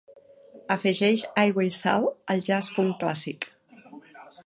[0.75, 3.51] afegeix aigua i sal al jazz funk clàssic